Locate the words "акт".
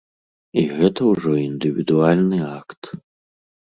2.59-2.83